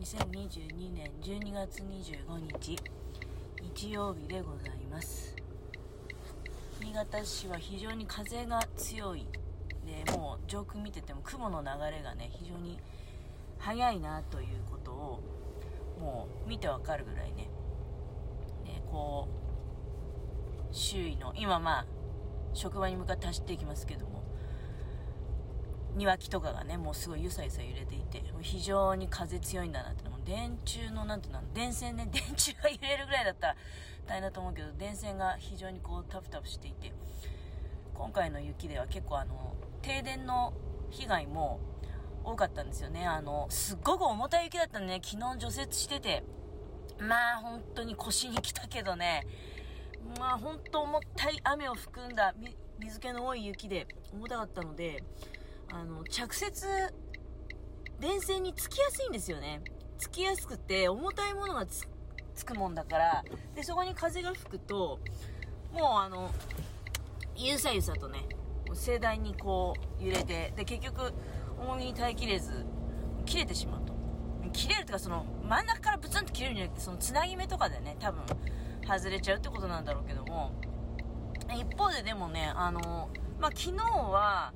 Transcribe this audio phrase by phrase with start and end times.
[0.00, 2.78] 2022年12月25日
[3.60, 5.34] 日曜日でございます。
[6.80, 9.26] 新潟市は非常に風が強い。
[9.84, 12.78] でもう上空見てても雲の流れがね非常に
[13.58, 15.20] 速いなということを
[16.00, 17.48] もう見てわかるぐらいね。
[18.64, 19.26] ねこ
[20.70, 21.86] う周囲の今まあ
[22.54, 24.22] 職場に向かって走っていきますけども
[25.98, 33.56] 庭木とかがねもうすごいゆさゆさ揺れていて非常に風強いんだなってもう電柱のなんていうの電線ね 電柱が揺れるぐらいだったら
[34.06, 36.92] 大変だと思うけど電線が非常にこうタプタプしていて
[37.94, 40.54] 今回の雪では結構あの停電の
[40.90, 41.60] 被害も
[42.24, 43.06] 多かったんですよね。
[43.06, 45.00] あのすっごく重たい雪だったんでね。
[45.02, 46.22] 昨日除雪してて
[46.98, 49.26] まあ本当に腰に来たけどね。
[50.18, 52.34] まあ本当重たい雨を含んだ
[52.78, 55.02] 水気の多い雪で重たかったので
[55.70, 56.64] あの、着雪、
[58.00, 59.60] 電線につきやすいんですよね。
[59.98, 61.86] つきやすくて、重たいものがつ
[62.34, 65.00] つくもんだから、で、そこに風が吹くと、
[65.72, 66.30] もうあの、
[67.36, 68.20] ゆさゆさとね、
[68.72, 71.12] 盛大にこう揺れて、で、結局、
[71.60, 72.64] 重みに耐えきれず、
[73.26, 73.92] 切れてしまうと。
[74.52, 78.22] 切れるとか、その、真ん中からブツンと切れるんじゃなくて、そのつなぎ目とかでね、多分、
[78.86, 80.52] 外れちゃうってことなんだろうけども、
[81.54, 83.10] 一方ででもね、あの、
[83.40, 84.52] まあ、昨日は、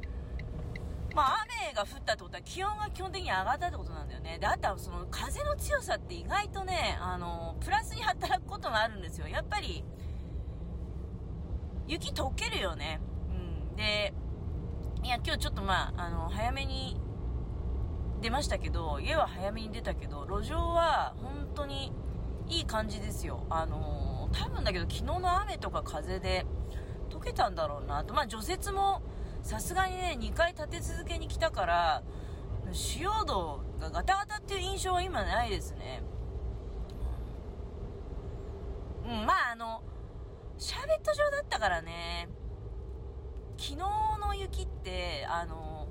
[1.15, 4.39] まあ、雨が降ったってことは気温が基本的に上がったってことなんだよね。
[4.39, 9.29] で、あとはその風の強さって意外とね、あの、プラスに働くことがあるんですよ。
[9.29, 9.85] やっぱり、
[11.87, 13.01] 雪溶けるよね。
[13.31, 13.77] うん。
[13.77, 14.15] で、
[15.03, 17.01] いや、今日ちょっとまあ、あの、早めに
[18.21, 21.93] 出ましたけど、家は早めに出たけど、路上は本当に
[22.49, 23.47] いい感じですよ。
[23.51, 26.47] あの、多分だけど昨日の雨とか風で
[27.11, 28.15] 溶けたんだろうなと。
[28.15, 29.03] まあ、除雪も、
[29.43, 32.03] さすがにね、2回立て続けに来たから、
[32.73, 36.03] 主要度がガタガタっていう印象は今ないですね。
[39.05, 39.83] うん、まああの、
[40.59, 42.29] シャーベット状だったからね、
[43.59, 45.89] 昨日の雪って、あの、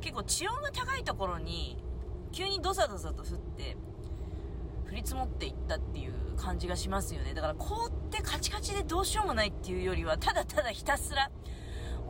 [0.00, 1.82] 結構地温が高いところに、
[2.32, 3.76] 急にドサドサと降って、
[4.88, 7.34] 降り積もっていったっていう感じがしますよね。
[7.34, 11.30] だから凍ってカチカチでどうしようもないっていうよりは、ただただひたすら、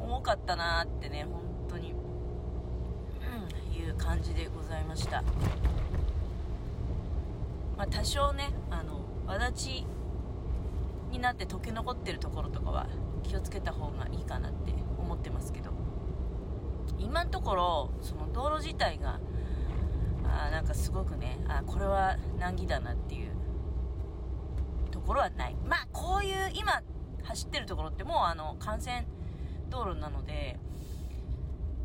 [0.00, 5.22] 重かったなってね本当に、うん、いう感じでございました。
[7.76, 9.86] まあ多少ねあのわち
[11.10, 12.86] になって溶け残ってるところとかは
[13.22, 15.70] 気をつけた方がいいかなって思ってますけど。
[16.98, 19.20] 今のところその道路自体が
[20.24, 23.32] あなんかすごくねあこれは難儀だなっていう
[24.90, 25.56] ところはない。
[25.64, 26.82] まあこういう今
[27.22, 29.06] 走ってるところってもうあの幹線
[29.68, 30.58] 道路なので、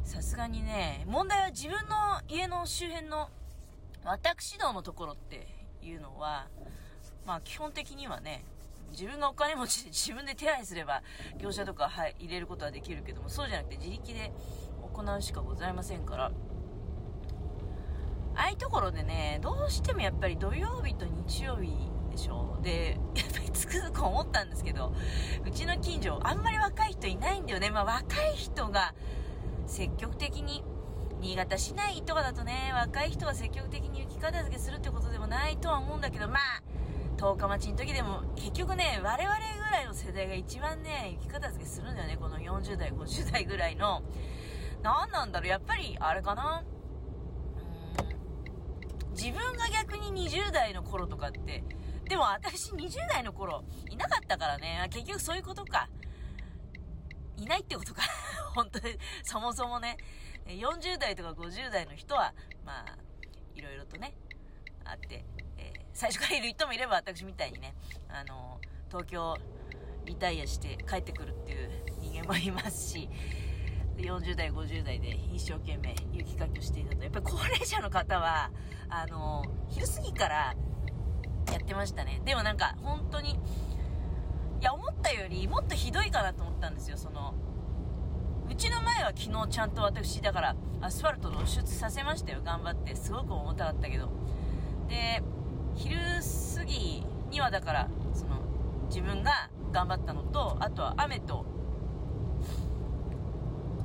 [0.03, 3.29] さすがにね、問題は自分の家の周辺の
[4.03, 5.47] 私道のところって
[5.83, 6.47] いうのは、
[7.25, 8.43] まあ基本的にはね、
[8.91, 11.01] 自分がお金持ちで自分で手配すれば
[11.39, 14.31] 業者とか、入れることはできるけども、そうじゃなくて自力で
[14.81, 16.31] 行うしかございませんから、
[18.33, 21.71] ああいうところでね、どうしてもやっぱり土曜日と日曜日
[22.09, 22.59] でしょ。
[22.61, 24.93] で、やっぱりつくづく思ったんですけど、
[25.45, 27.69] うちの近所、あんまり若い人いないんだよね。
[27.71, 28.93] まあ若い人が
[29.65, 30.63] 積極的に、
[31.21, 36.61] 新潟市内とかだとね、若い人が積極的に雪片付けするってことでもないとは思うんだけど、まあ、
[37.17, 42.17] 十日町の時でも、結局ね、我々ぐらいの世代が一番ね、雪片付けするんだよね。
[42.19, 44.01] この40代、50代ぐらいの。
[44.81, 46.63] 何なんだろう、やっぱり、あれかな。
[49.11, 51.63] 自分が逆に20代の頃とかって、
[52.11, 54.85] でも私20代の頃いなかったからね。
[54.91, 55.87] 結局そういうことか。
[57.37, 58.01] いないってことか。
[58.53, 59.95] 本当に、そもそもね。
[60.45, 62.33] 40代とか50代の人は、
[62.65, 62.97] まあ、
[63.55, 64.13] いろいろとね、
[64.83, 65.23] あって、
[65.57, 67.75] えー、最初からいる人もいれば私みたいにね、
[68.09, 69.37] あの、東京
[70.03, 73.07] リタイアして帰ってくるっていう人間もいますし、
[73.95, 77.03] 40代、50代で一生懸命雪かきをしていたと。
[77.03, 78.51] やっぱり高齢者の方は、
[78.89, 80.55] あの、昼過ぎから
[81.51, 82.21] やってましたね。
[82.25, 87.33] でもなんか、本当に、いや、思ったよりもっとひどいかなと思ったんですよ、その、
[88.49, 92.95] うちの前は昨日ちゃんと私、だからアスファルト露出させましたよ、頑張って。
[92.95, 94.09] すごく重たかったけど。
[94.87, 95.23] で、
[95.75, 95.97] 昼
[96.57, 98.41] 過ぎにはだから、その、
[98.87, 101.45] 自分が頑張ったのと、あとは雨と、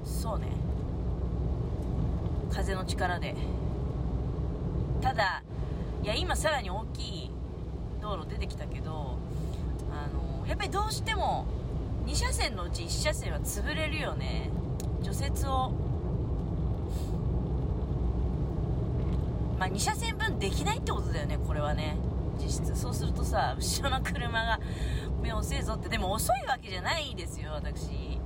[0.03, 0.49] そうね、
[2.53, 3.35] 風の力で。
[5.00, 5.43] ただ、
[6.03, 7.31] いや、今さらに大きい
[8.06, 9.19] 道路出てきたけど
[9.91, 11.44] あのやっぱりどうしても
[12.06, 14.49] 2車線のうち1車線は潰れるよね。
[15.03, 15.73] 除雪を
[19.58, 21.97] まあ、2車線分できないってことだよねこれはね。
[22.38, 22.76] 実質。
[22.76, 24.61] そうするとさ後ろの車が
[25.20, 25.88] 目をせえぞって。
[25.88, 28.20] でも遅いわけじゃないですよ私。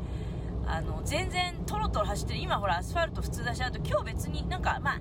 [0.66, 2.40] あの全然トロトロ走ってる。
[2.40, 5.00] 今ほらアスファルト普通だしあと今日別になんかまあ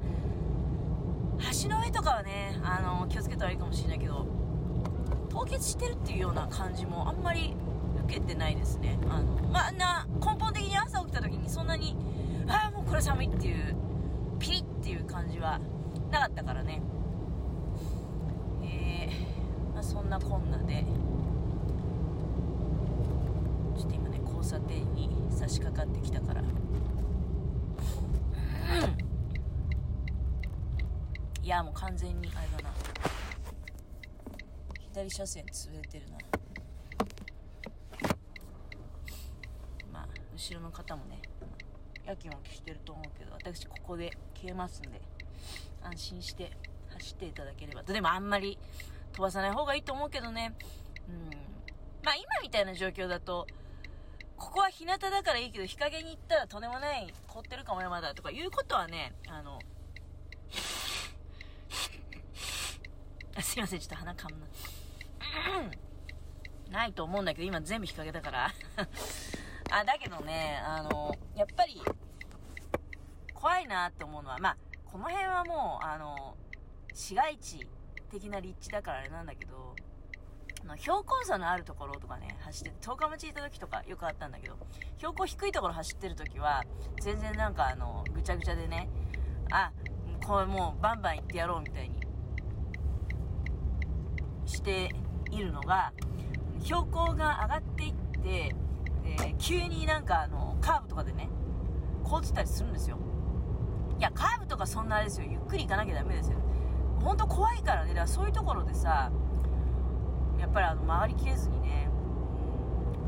[1.63, 4.38] 橋の上とかはねあの気をつけたらいいかもしれないけど
[5.29, 7.55] 凍結してるっていうような感じもあんまり
[8.05, 8.97] 受けてないですね。
[9.09, 11.95] あのまあな根本的に朝起きた時にそんなに
[12.47, 13.75] ああもうこれ寒いっていう
[14.39, 15.59] ピリッっていう感じは
[16.11, 16.81] なかったからね。
[18.63, 20.85] えー、まあ、そんなこんなで。
[23.77, 26.41] ちょっと今ね交差点に差し掛かってきたから。
[26.41, 26.47] うん。
[31.43, 32.78] いやもう完全にあれだな。
[34.99, 36.17] 左車線潰れてるな。
[39.93, 41.21] まあ後ろの方もね
[42.05, 45.01] やきもきしてると思うけど私ここで消えますんで
[45.81, 46.51] 安心して
[46.89, 47.93] 走っていただければと。
[47.93, 48.57] でもあんまり
[49.13, 50.53] 飛ばさない方がいいと思うけどね。
[51.07, 51.29] うん。
[52.03, 53.47] まあ今みたいな状況だと
[54.35, 59.59] ここは日向だからいいけど日陰に行ったらとんでもない凍ってるかもよまだとかいうことはねあの
[63.39, 63.79] すいません。
[63.79, 64.45] ちょっと鼻かむな。
[66.71, 68.51] ないと思うんだけど今全部日陰だから。
[69.71, 71.79] あだけどねあのやっぱり
[73.33, 76.35] 怖いなって思うのはまあこの辺はもうあの
[76.93, 77.67] 市街地
[78.09, 79.75] 的な立地だからあれなんだけど
[80.63, 84.57] あの標高差のあるところとかね走って十日町行った時とかよくあったんだけど
[84.97, 86.63] 標高低いところ走ってる時は
[87.01, 88.89] 全然なんかあのぐちゃぐちゃでね
[89.51, 89.71] あ
[90.25, 92.01] これもうバンバン行ってやろうみたいに
[94.45, 94.89] して
[95.31, 95.93] いるのが
[96.61, 98.55] 標高が上がっていって、
[99.05, 101.29] えー、急になんかあのカーブとかでね
[102.03, 102.97] 凍ってたりするんですよ。
[103.97, 105.27] いやカーブとかそんなあれですよ。
[105.29, 106.37] ゆっくり行かなきゃダメですよ。
[107.01, 107.89] 本当怖いからね。
[107.89, 109.11] だからそういうところでさ
[110.39, 111.89] やっぱりあの回りきれずにね、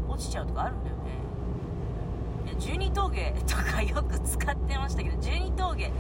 [0.06, 1.02] うん、落ちちゃうとかあるんだよね。
[2.60, 5.92] 十二峠とかよく使ってましたけど十二峠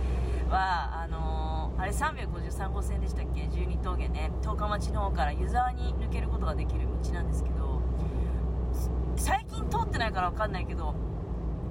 [0.50, 1.51] はあのー、
[1.82, 3.48] あれ353号線でしたっけ？
[3.48, 4.32] 十二峠ね。
[4.44, 7.82] 十日町の方から湯沢に抜けることができる道なんですけど
[9.16, 10.94] 最近通ってないから分かんないけど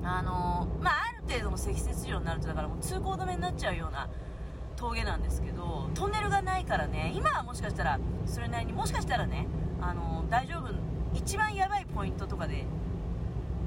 [0.02, 4.08] あの、まあある程度の積雪量になるとだからもう通行止めになっちゃうような
[4.76, 9.46] 峠なんですけどトンネルがないからね今はもしかしたらそれなりにもしかしたらね
[9.80, 10.74] あの大丈夫
[11.14, 12.64] 一番やばいポイントとかで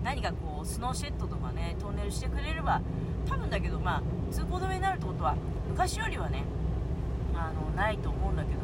[0.03, 2.81] 何かこうスノーシェットとかねトンネルしてくれれば
[3.27, 5.35] 多分だけどまあ通行止めになるってことは
[5.69, 6.43] 昔よりはね
[7.35, 8.61] あのないと思うんだけど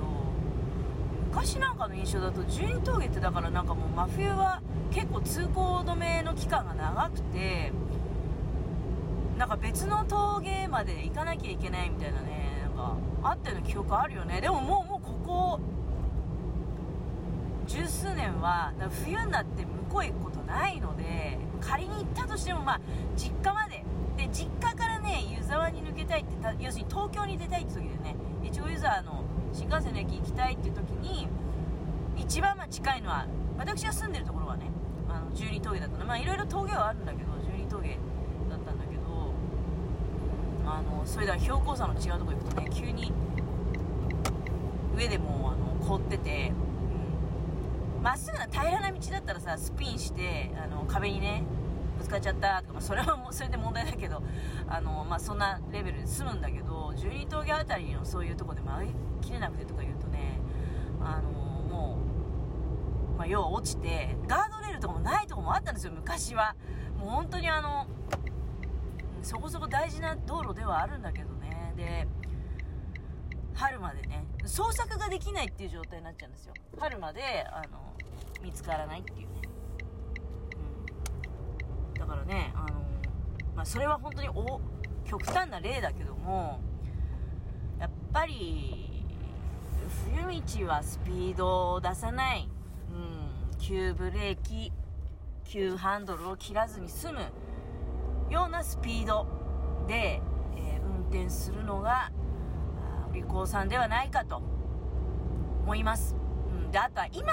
[1.30, 7.72] 昔なんかの印象だと十二峠ってだからなんかもう真冬は結構通行止めの期間が長くて
[9.38, 14.42] なんか別の峠まで行かなきゃいけないみたいなねなんかあったような記憶あるよね。
[14.42, 15.60] でももうもうここ
[17.68, 18.74] 十数年は
[19.06, 22.82] 冬になって向こう行くことないので仮に行ったとしてもまあ
[23.16, 23.84] 実家まで。
[24.18, 29.24] で実家からね湯沢に抜けたいって要するに東京に出たいって時でね越後湯沢の
[29.54, 31.30] 新幹線の駅行きたいっていう時に
[32.18, 34.66] 一番まあ近いのは私が住んでるところはね
[35.08, 36.06] あの十二峠だったの。
[36.06, 37.98] まあいろいろ峠はあるんだけど十二峠
[40.70, 43.12] あのそれでは標高差の違うとこ行くとね急に
[44.96, 46.52] 上でもあの凍ってて
[48.02, 51.44] ま、っすぐな平らな道だったらさスピンしてあの壁にね
[51.98, 54.24] ぶつかっちゃったとか、まあ、それはも それで問題だけど
[54.68, 60.40] あの、まあ、そんなレベルで済むんだけど十二峠辺りのそういうとこで曲げきれなくてとか言うとね
[61.02, 61.98] あのも
[63.16, 66.56] う、まあ、要は落ちてガードレールとかもないとこもあったんですよ昔は。
[66.98, 67.88] もう本当にあの
[69.22, 71.74] そこそこ大事な道路ではあるんだけどね。
[71.76, 72.08] で
[73.54, 76.54] 春までね捜索ができないっていう状態になっちゃうんですよ。
[76.78, 77.94] 春まであの
[78.42, 79.26] 見つからないっていうね、
[81.94, 82.80] うん、だからねあの、
[83.56, 84.62] まあ、それは本当にお
[85.06, 86.62] 極端な例だけども
[87.80, 89.06] やっぱり
[90.06, 92.50] 冬道はスピードを出さない、
[92.92, 94.72] うん、急ブレーキ
[95.44, 97.20] 急ハンドルを切らずに済む
[98.30, 99.26] ようなスピード
[99.88, 100.22] で、
[100.56, 102.12] えー、運転するのが
[103.14, 104.42] 利口さんではないかと
[105.64, 106.16] 思います、
[106.66, 107.32] うん、であとは今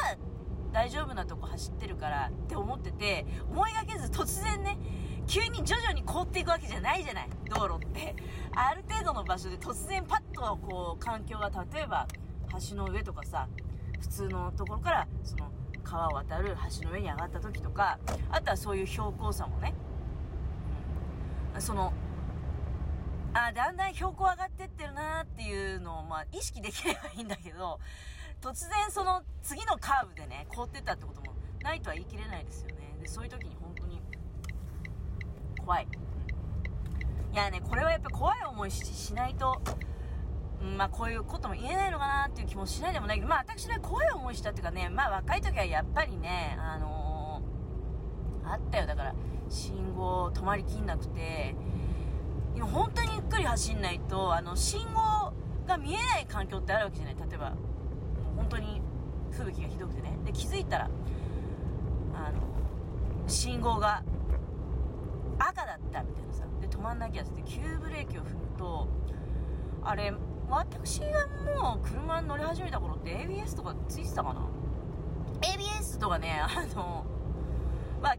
[0.73, 4.79] 大丈夫なとこ走ってるからって思ってて思いがけず突然ね
[5.27, 7.29] 急に徐々に凍っていくわけじゃないじゃない。
[7.51, 8.15] 道路って。
[8.55, 12.07] ある程度の場所で突然パッとこう環境が例えば
[12.71, 13.49] 橋の上とかさ
[14.01, 15.51] 普通のところからその
[15.83, 17.99] 川を渡る橋の上に上がった時とか
[18.31, 19.75] あとはそういう標高差もね。
[21.59, 21.93] その
[23.39, 27.79] あだんだん標高上がってってるなっていうのを、まあ、意識できればいいんだけど
[28.41, 32.97] 突然その次のカーブでね凍ってったってこともないとは言い切れないですよね。
[33.03, 34.01] でそういう時に本当に
[35.61, 35.89] 怖い。
[37.33, 39.61] いやねこれはやっぱ怖い思いしないと、
[40.79, 43.17] まあこういうことも言えないのかなっていう気もしないでもない。
[43.17, 48.87] けどまあ私ね怖い思いしたっていうかねまあ若い時はやっぱりねあのー、あったよ。
[48.87, 49.15] だから
[49.51, 51.55] 信号止まりきんなくて
[52.57, 55.33] 今本当にゆっくり走んないとあの信号
[55.67, 57.17] が見えない環境ってあるわけじゃない。
[57.29, 57.57] 例えばも
[58.35, 58.81] う本当に
[59.31, 60.19] 吹雪がひどくてね。
[60.25, 60.91] で気づいたら
[62.15, 62.41] あの
[63.29, 64.03] 信号が
[65.39, 66.45] 赤だったみたいなさ。
[66.61, 68.89] で止まんなきゃって急ブレーキを踏むと
[69.83, 70.15] あれ
[70.49, 71.27] 私が
[71.61, 74.41] もう車に乗り始めた頃って ABS とかついてたかな
[75.43, 77.05] ？ABS とかねあの
[78.01, 78.17] は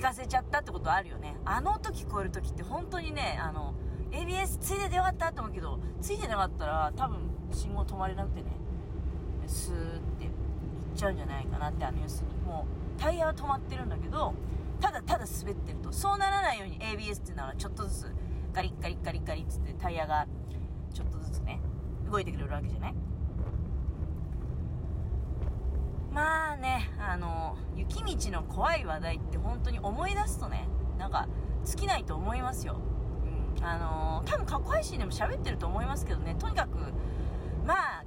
[0.00, 1.36] 聞かせちゃったってことあるよね。
[1.44, 3.74] あの音聞こえる時って本当にねあの
[4.10, 7.18] ABS ついててよかったと思うけどついてなかったら多分
[7.52, 8.46] 信号止まれなくてね
[9.46, 10.32] スーって行っ
[10.96, 12.36] ちゃうんじゃないかなってあの要するに。
[12.46, 12.64] も
[12.96, 14.32] うタイヤは止まってるんだけど
[14.80, 15.92] ただただ滑ってると。
[15.92, 18.14] そうならないように ABS っていうのはちょっとずつ
[18.54, 20.26] ガリッガリッガリッガリッつってタイヤが
[20.94, 21.60] ちょっとずつね
[22.10, 22.94] 動いてくれるわけじゃない？
[26.12, 31.28] まあねあの雪道の怖い話題って本当に思い出すとねなんか
[31.64, 32.76] 尽きないと思いますよ、
[33.58, 36.76] うん、あの多分過去配信でも喋ってると思いますけどねとにかく
[37.64, 38.04] まあ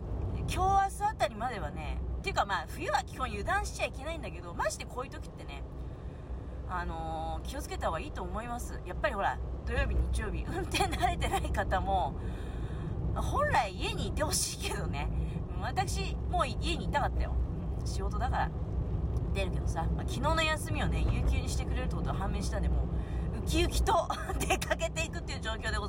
[0.52, 5.64] 今日明日あたりまではねっていうかまあ冬は基本油断しちゃいけないんだけどマジでこういう時ってね
[6.76, 8.80] あの、気をつけた方がいいと思います。
[8.84, 12.16] やっぱりほら土曜日日曜日運転慣れてない方も
[13.14, 15.08] 本来家にいてほしいけどね。
[15.62, 17.36] 私もう家にいたかったよ。
[17.86, 18.52] 仕事だから。
[19.34, 22.88] 出るけどさ、まあ、昨日の休みをね有給にしてくれるってことは判明したんでも
[23.36, 24.08] うウキウキと
[24.40, 25.82] 出かけていくっていう状況でございます。